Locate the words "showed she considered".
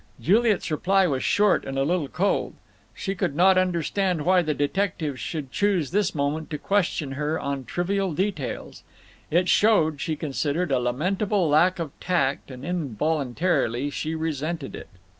9.47-10.71